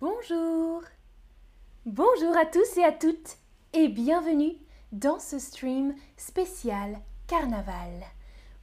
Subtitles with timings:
[0.00, 0.82] Bonjour
[1.84, 3.36] Bonjour à tous et à toutes
[3.72, 4.52] et bienvenue
[4.92, 8.04] dans ce stream spécial carnaval.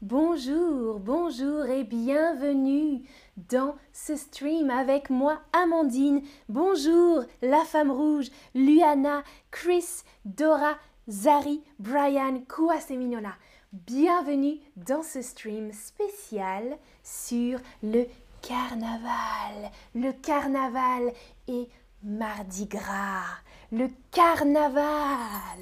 [0.02, 3.02] Bonjour, bonjour et bienvenue
[3.50, 6.22] dans ce stream avec moi Amandine.
[6.48, 9.22] Bonjour la femme rouge, Luana,
[9.52, 10.78] Chris, Dora,
[11.10, 13.34] Zari, Brian, Kouaseminola.
[13.74, 18.06] Bienvenue dans ce stream spécial sur le
[18.46, 19.72] carnaval.
[19.96, 21.12] Le carnaval
[21.48, 21.68] et
[22.04, 23.42] Mardi Gras.
[23.72, 25.60] Le carnaval.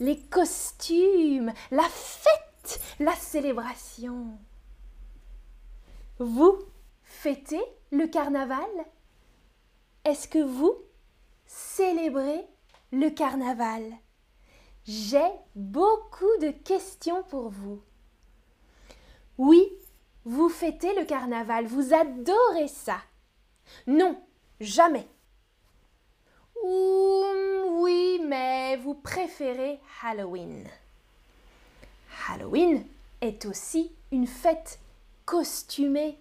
[0.00, 1.52] Les costumes.
[1.70, 2.80] La fête.
[2.98, 4.38] La célébration.
[6.18, 6.58] Vous
[7.02, 7.62] fêtez
[7.92, 8.66] le carnaval?
[10.04, 10.74] Est-ce que vous
[11.46, 12.44] célébrez
[12.92, 13.82] le carnaval?
[14.84, 17.82] J'ai beaucoup de questions pour vous.
[19.38, 19.68] Oui,
[20.26, 22.98] vous fêtez le carnaval, vous adorez ça.
[23.86, 24.20] Non,
[24.60, 25.06] jamais.
[26.64, 30.66] oui, mais vous préférez Halloween.
[32.28, 32.84] Halloween
[33.20, 34.80] est aussi une fête
[35.24, 36.18] costumée.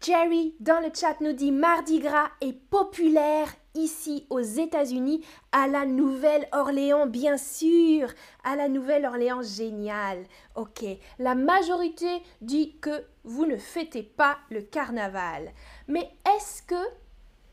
[0.00, 5.86] Jerry dans le chat nous dit Mardi Gras est populaire ici aux États-Unis, à la
[5.86, 8.08] Nouvelle-Orléans, bien sûr,
[8.44, 10.24] à la Nouvelle-Orléans, génial.
[10.54, 10.84] Ok,
[11.18, 15.52] la majorité dit que vous ne fêtez pas le carnaval.
[15.88, 16.88] Mais est-ce que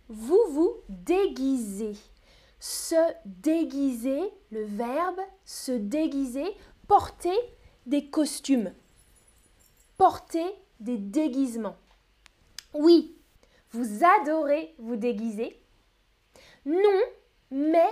[0.10, 1.96] vous vous déguisez?
[2.60, 2.96] Se
[3.26, 6.46] déguiser, le verbe se déguiser,
[6.88, 7.38] porter
[7.86, 8.74] des costumes,
[9.98, 10.46] porter
[10.80, 11.78] des déguisements.
[12.74, 13.16] Oui,
[13.72, 15.62] vous adorez vous déguiser,
[16.68, 17.02] non,
[17.50, 17.90] mais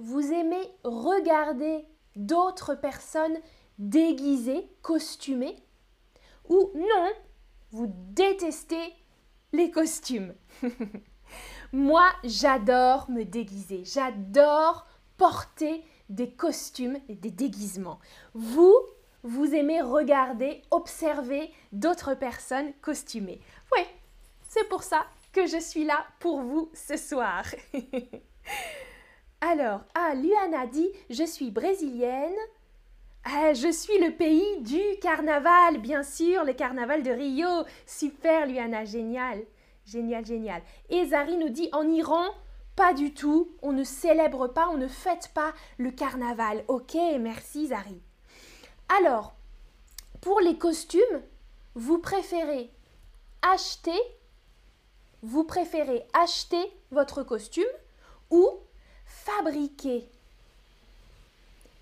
[0.00, 1.84] vous aimez regarder
[2.16, 3.38] d'autres personnes
[3.78, 5.56] déguisées, costumées.
[6.48, 7.10] Ou non,
[7.70, 8.92] vous détestez
[9.52, 10.34] les costumes.
[11.72, 13.84] Moi, j'adore me déguiser.
[13.84, 14.86] J'adore
[15.16, 18.00] porter des costumes et des déguisements.
[18.34, 18.74] Vous,
[19.22, 23.40] vous aimez regarder, observer d'autres personnes costumées.
[23.72, 23.82] Oui,
[24.42, 27.44] c'est pour ça que je suis là pour vous ce soir.
[29.42, 32.32] Alors, ah, Luana dit, je suis brésilienne.
[33.22, 37.66] Ah, je suis le pays du carnaval, bien sûr, le carnaval de Rio.
[37.84, 39.42] Super, Luana, génial.
[39.84, 40.62] Génial, génial.
[40.88, 42.24] Et Zari nous dit, en Iran,
[42.74, 46.64] pas du tout, on ne célèbre pas, on ne fête pas le carnaval.
[46.66, 48.00] Ok, merci Zari.
[48.98, 49.34] Alors,
[50.22, 51.20] pour les costumes,
[51.74, 52.70] vous préférez
[53.42, 54.00] acheter
[55.26, 57.64] vous préférez acheter votre costume
[58.30, 58.48] ou
[59.06, 60.08] fabriquer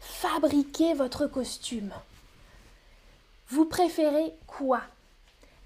[0.01, 1.93] Fabriquer votre costume.
[3.49, 4.81] Vous préférez quoi?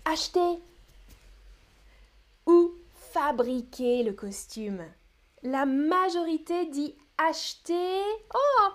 [0.04, 0.58] Acheter
[2.46, 2.72] ou
[3.12, 4.84] fabriquer le costume?
[5.44, 8.02] La majorité dit acheter.
[8.34, 8.68] Oh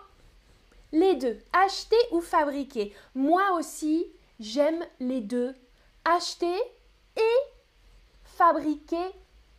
[0.94, 2.96] Les deux, acheter ou fabriquer.
[3.16, 4.06] Moi aussi,
[4.40, 5.54] j'aime les deux.
[6.06, 6.58] Acheter
[7.18, 7.53] et
[8.38, 9.12] fabriquer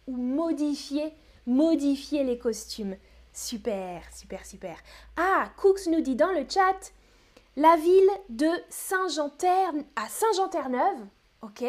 [0.06, 1.12] ou modifier,
[1.46, 2.96] modifier les costumes.
[3.32, 4.76] Super, super, super.
[5.16, 6.92] Ah, Cooks nous dit dans le chat,
[7.56, 11.06] la ville de Saint-Jean-Terre, à Saint-Jean-Terre-Neuve,
[11.42, 11.64] ok,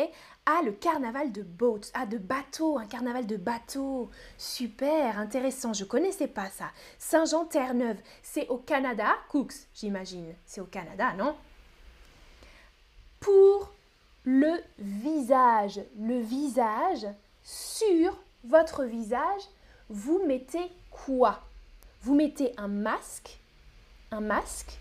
[0.45, 4.09] a le carnaval de boats, ah, de bateaux, un carnaval de bateaux.
[4.37, 6.71] Super, intéressant, je connaissais pas ça.
[6.99, 10.33] Saint-Jean-Terre-Neuve, c'est au Canada, Cooks, j'imagine.
[10.45, 11.35] C'est au Canada, non?
[13.19, 13.74] Pour
[14.25, 15.79] le visage.
[15.97, 17.07] Le visage,
[17.43, 19.41] sur votre visage,
[19.89, 21.41] vous mettez quoi?
[22.01, 23.39] Vous mettez un masque,
[24.11, 24.77] un masque,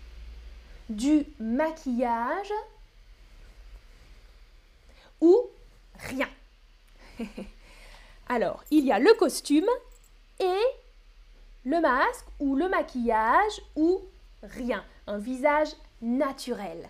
[0.89, 2.51] du maquillage
[5.21, 5.35] ou
[5.99, 6.29] rien.
[8.27, 9.67] Alors, il y a le costume
[10.39, 10.59] et
[11.63, 14.01] le masque ou le maquillage ou
[14.43, 14.83] rien.
[15.07, 15.69] Un visage
[16.01, 16.89] naturel.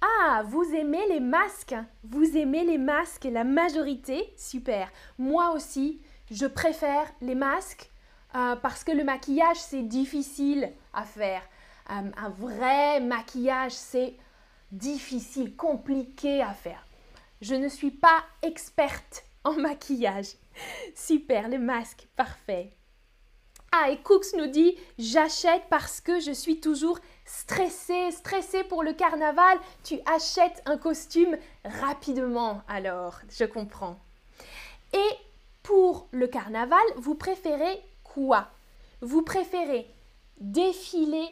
[0.00, 4.90] Ah, vous aimez les masques Vous aimez les masques, la majorité Super.
[5.18, 6.00] Moi aussi,
[6.30, 7.90] je préfère les masques
[8.34, 11.42] euh, parce que le maquillage, c'est difficile à faire.
[11.90, 14.16] Euh, un vrai maquillage, c'est
[14.72, 16.84] difficile, compliqué à faire.
[17.40, 20.34] Je ne suis pas experte en maquillage.
[20.94, 22.76] Super, les masques, parfait.
[23.72, 28.94] Ah, et Cooks nous dit, j'achète parce que je suis toujours stressé, stressé pour le
[28.94, 33.98] carnaval, tu achètes un costume rapidement alors, je comprends.
[34.92, 35.16] Et
[35.62, 38.48] pour le carnaval, vous préférez quoi?
[39.02, 39.86] Vous préférez
[40.38, 41.28] défiler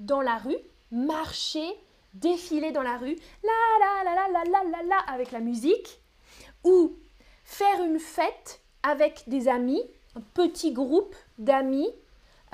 [0.00, 0.58] dans la rue,
[0.90, 1.66] marcher,
[2.14, 6.00] défiler dans la rue, la la la la la la la la avec la musique,
[6.64, 6.96] ou
[7.44, 9.82] faire une fête avec des amis,
[10.16, 11.88] un petit groupe d'amis,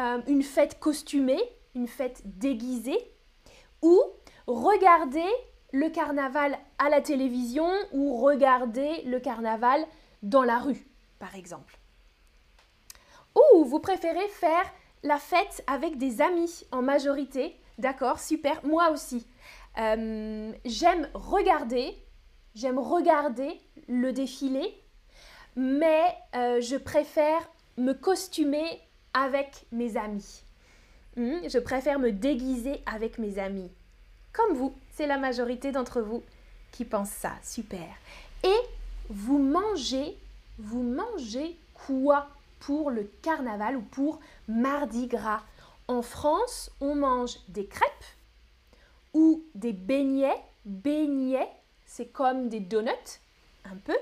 [0.00, 1.42] euh, une fête costumée,
[1.74, 2.98] une fête déguisée,
[3.82, 4.00] ou
[4.46, 5.28] regarder
[5.72, 9.84] le carnaval à la télévision ou regarder le carnaval
[10.22, 10.86] dans la rue,
[11.19, 11.78] par exemple.
[13.34, 14.64] Ou vous préférez faire
[15.02, 17.56] la fête avec des amis en majorité.
[17.78, 18.64] D'accord, super.
[18.64, 19.26] Moi aussi.
[19.78, 21.96] Euh, j'aime regarder,
[22.54, 23.58] j'aime regarder
[23.88, 24.74] le défilé,
[25.56, 26.04] mais
[26.34, 28.80] euh, je préfère me costumer
[29.14, 30.44] avec mes amis.
[31.16, 33.70] Hmm, je préfère me déguiser avec mes amis.
[34.32, 36.22] Comme vous, c'est la majorité d'entre vous
[36.70, 37.32] qui pensent ça.
[37.42, 37.86] Super.
[38.44, 38.56] Et
[39.10, 40.16] vous mangez,
[40.58, 42.28] vous mangez quoi
[42.60, 45.42] pour le carnaval ou pour Mardi Gras?
[45.86, 48.04] En France, on mange des crêpes
[49.12, 50.40] ou des beignets.
[50.64, 51.50] Beignets,
[51.84, 53.20] c'est comme des donuts,
[53.64, 53.96] un peu.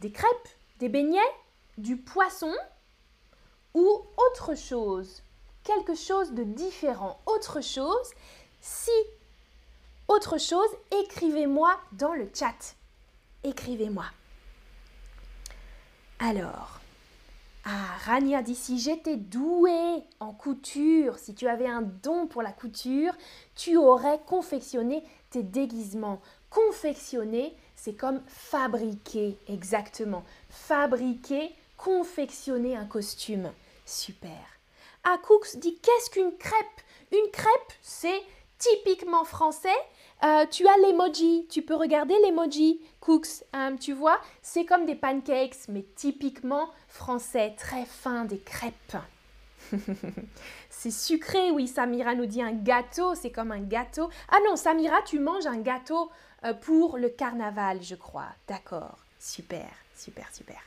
[0.00, 0.48] Des crêpes,
[0.78, 1.20] des beignets,
[1.78, 2.52] du poisson
[3.72, 5.22] ou autre chose.
[5.68, 8.10] Quelque chose de différent, autre chose.
[8.62, 8.90] Si
[10.08, 10.70] autre chose,
[11.02, 12.74] écrivez-moi dans le chat.
[13.44, 14.06] Écrivez-moi.
[16.20, 16.80] Alors,
[17.66, 22.52] ah, Rania dit si j'étais douée en couture, si tu avais un don pour la
[22.52, 23.12] couture,
[23.54, 26.22] tu aurais confectionné tes déguisements.
[26.48, 30.24] Confectionner, c'est comme fabriquer, exactement.
[30.48, 33.52] Fabriquer, confectionner un costume.
[33.84, 34.57] Super.
[35.04, 36.66] Ah, Cooks dit qu'est-ce qu'une crêpe?
[37.12, 38.22] Une crêpe, c'est
[38.58, 39.68] typiquement français
[40.24, 44.96] euh, tu as l'emoji, tu peux regarder l'emoji cooks, hein, tu vois, c'est comme des
[44.96, 48.96] pancakes, mais typiquement français, très fin, des crêpes.
[50.70, 54.08] c'est sucré, oui, Samira nous dit un gâteau, c'est comme un gâteau.
[54.28, 56.10] Ah non, Samira, tu manges un gâteau
[56.44, 58.30] euh, pour le carnaval, je crois.
[58.48, 60.60] D'accord, super, super, super.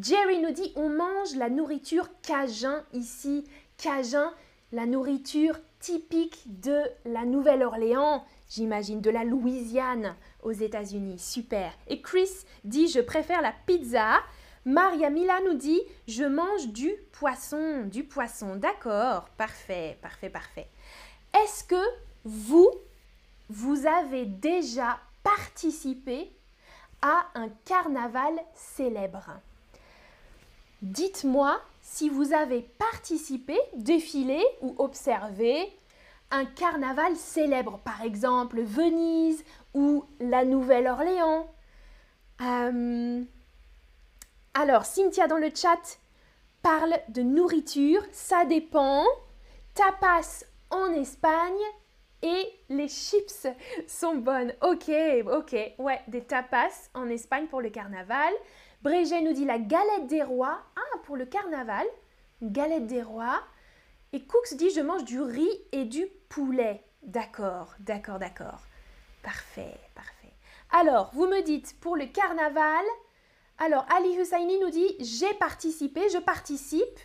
[0.00, 3.44] Jerry nous dit on mange la nourriture cajun ici.
[3.76, 4.32] Cajun,
[4.72, 11.18] la nourriture typique de la Nouvelle-Orléans, j'imagine, de la Louisiane aux États-Unis.
[11.18, 11.72] Super.
[11.86, 12.30] Et Chris
[12.64, 14.20] dit je préfère la pizza.
[14.64, 18.56] Maria Mila nous dit je mange du poisson, du poisson.
[18.56, 20.68] D'accord, parfait, parfait, parfait.
[21.34, 21.84] Est-ce que
[22.24, 22.68] vous,
[23.48, 26.32] vous avez déjà participé
[27.00, 29.30] à un carnaval célèbre?
[30.84, 35.72] Dites-moi si vous avez participé, défilé ou observé
[36.30, 39.42] un carnaval célèbre, par exemple Venise
[39.72, 41.48] ou la Nouvelle-Orléans.
[42.42, 43.24] Euh,
[44.52, 45.98] alors, Cynthia dans le chat
[46.60, 49.04] parle de nourriture, ça dépend.
[49.72, 51.64] Tapas en Espagne
[52.20, 53.46] et les chips
[53.86, 54.52] sont bonnes.
[54.60, 54.90] Ok,
[55.32, 58.34] ok, ouais, des tapas en Espagne pour le carnaval.
[58.84, 60.60] Brégé nous dit la galette des rois.
[60.76, 61.86] Ah, pour le carnaval,
[62.42, 63.40] galette des rois.
[64.12, 66.84] Et Cooks dit je mange du riz et du poulet.
[67.02, 68.60] D'accord, d'accord, d'accord.
[69.22, 70.34] Parfait, parfait.
[70.70, 72.84] Alors, vous me dites pour le carnaval.
[73.56, 77.00] Alors, Ali Hussaini nous dit j'ai participé, je participe.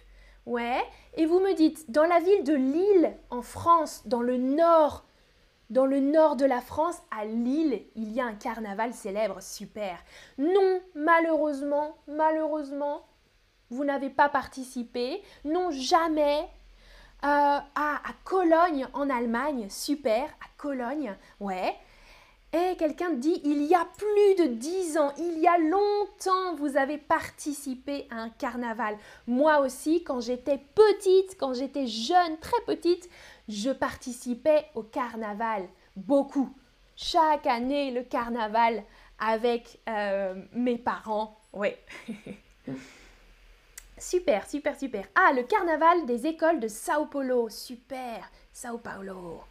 [0.46, 0.84] Ouais.
[1.16, 5.06] Et vous me dites dans la ville de Lille, en France, dans le nord
[5.70, 9.98] dans le nord de la France, à Lille, il y a un carnaval célèbre, super.
[10.38, 13.06] Non, malheureusement, malheureusement,
[13.70, 15.22] vous n'avez pas participé.
[15.46, 16.50] Non, jamais.
[17.24, 20.24] Euh, à, à Cologne, en Allemagne, super.
[20.24, 21.76] À Cologne, ouais.
[22.52, 26.78] Et quelqu'un dit, il y a plus de dix ans, il y a longtemps, vous
[26.78, 28.98] avez participé à un carnaval.
[29.28, 33.08] Moi aussi, quand j'étais petite, quand j'étais jeune, très petite,
[33.48, 36.52] je participais au carnaval beaucoup.
[36.96, 38.84] Chaque année, le carnaval
[39.20, 41.40] avec euh, mes parents.
[41.54, 41.70] Oui.
[43.98, 45.06] super, super, super.
[45.14, 47.48] Ah, le carnaval des écoles de Sao Paulo.
[47.50, 48.30] Super.
[48.52, 49.44] Sao Paulo.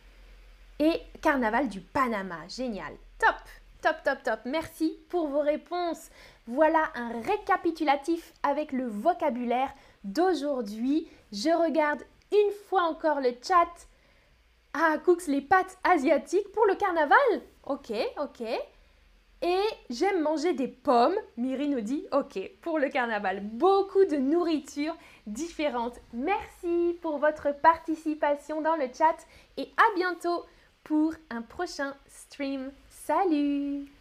[0.81, 2.47] Et carnaval du Panama.
[2.49, 2.95] Génial.
[3.19, 3.35] Top.
[3.83, 4.41] Top, top, top.
[4.45, 6.11] Merci pour vos réponses.
[6.47, 9.73] Voilà un récapitulatif avec le vocabulaire
[10.05, 11.09] d'aujourd'hui.
[11.33, 13.89] Je regarde une fois encore le chat.
[14.75, 17.19] Ah, Cooks, les pâtes asiatiques pour le carnaval?
[17.65, 18.43] Ok, ok.
[19.41, 21.15] Et j'aime manger des pommes.
[21.37, 23.41] Miri nous dit ok pour le carnaval.
[23.41, 26.01] Beaucoup de nourriture différente.
[26.13, 29.17] Merci pour votre participation dans le chat
[29.57, 30.45] et à bientôt
[30.89, 32.73] pour un prochain stream.
[32.89, 33.93] Salut